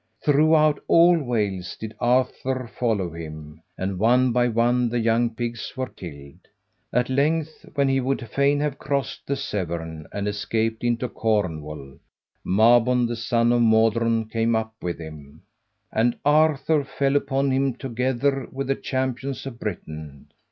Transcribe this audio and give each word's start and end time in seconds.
Throughout 0.25 0.83
all 0.87 1.21
Wales 1.21 1.77
did 1.79 1.93
Arthur 1.99 2.65
follow 2.67 3.11
him, 3.13 3.61
and 3.77 3.99
one 3.99 4.31
by 4.31 4.47
one 4.47 4.89
the 4.89 4.97
young 4.99 5.29
pigs 5.35 5.73
were 5.77 5.85
killed. 5.89 6.39
At 6.91 7.07
length, 7.07 7.67
when 7.75 7.87
he 7.87 7.99
would 7.99 8.27
fain 8.29 8.59
have 8.61 8.79
crossed 8.79 9.27
the 9.27 9.35
Severn 9.35 10.07
and 10.11 10.27
escaped 10.27 10.83
into 10.83 11.07
Cornwall, 11.07 11.99
Mabon 12.43 13.05
the 13.05 13.15
son 13.15 13.51
of 13.51 13.61
Modron 13.61 14.25
came 14.27 14.55
up 14.55 14.73
with 14.81 14.97
him, 14.97 15.43
and 15.91 16.17
Arthur 16.25 16.83
fell 16.83 17.15
upon 17.15 17.51
him 17.51 17.75
together 17.75 18.47
with 18.51 18.69
the 18.69 18.75
champions 18.77 19.45
of 19.45 19.59
Britain. 19.59 20.29